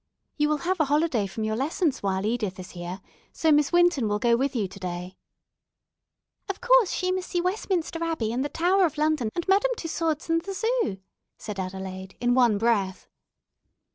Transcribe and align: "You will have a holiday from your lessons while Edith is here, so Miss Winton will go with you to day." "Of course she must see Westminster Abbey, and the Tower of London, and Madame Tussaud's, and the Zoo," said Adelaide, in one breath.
"You 0.35 0.49
will 0.49 0.57
have 0.65 0.79
a 0.79 0.85
holiday 0.85 1.27
from 1.27 1.43
your 1.43 1.55
lessons 1.55 2.01
while 2.01 2.25
Edith 2.25 2.59
is 2.59 2.71
here, 2.71 3.01
so 3.31 3.51
Miss 3.51 3.71
Winton 3.71 4.07
will 4.07 4.17
go 4.17 4.35
with 4.35 4.55
you 4.55 4.67
to 4.67 4.79
day." 4.79 5.15
"Of 6.49 6.59
course 6.59 6.91
she 6.91 7.11
must 7.11 7.29
see 7.29 7.39
Westminster 7.39 8.03
Abbey, 8.03 8.33
and 8.33 8.43
the 8.43 8.49
Tower 8.49 8.83
of 8.85 8.97
London, 8.97 9.29
and 9.35 9.47
Madame 9.47 9.75
Tussaud's, 9.77 10.27
and 10.27 10.41
the 10.41 10.55
Zoo," 10.55 10.97
said 11.37 11.59
Adelaide, 11.59 12.17
in 12.19 12.33
one 12.33 12.57
breath. 12.57 13.09